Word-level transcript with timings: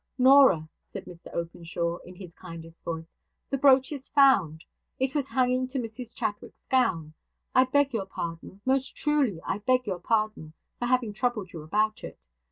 'Norah,' 0.17 0.67
said 0.91 1.05
Mr 1.05 1.31
Openshaw, 1.31 1.97
in 1.99 2.15
his 2.15 2.33
kindest 2.33 2.83
voice, 2.83 3.05
'the 3.51 3.57
brooch 3.59 3.91
is 3.91 4.09
found. 4.09 4.63
It 4.97 5.13
was 5.13 5.27
hanging 5.27 5.67
to 5.67 5.77
Mrs 5.79 6.15
Chadwick's 6.15 6.63
gown. 6.71 7.13
I 7.53 7.65
beg 7.65 7.93
your 7.93 8.07
pardon. 8.07 8.61
Most 8.65 8.95
truly 8.95 9.39
I 9.45 9.59
beg 9.59 9.85
your 9.85 9.99
pardon, 9.99 10.53
for 10.79 10.87
having 10.87 11.13
troubled 11.13 11.53
you 11.53 11.61
about 11.61 12.03
it. 12.03 12.17